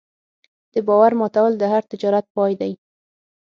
د 0.73 0.75
باور 0.87 1.11
ماتول 1.19 1.51
د 1.57 1.63
هر 1.71 1.83
تجارت 1.91 2.25
پای 2.35 2.53
دی. 2.61 2.71